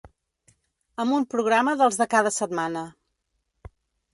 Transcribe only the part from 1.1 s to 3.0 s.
un programa dels de cada setmana.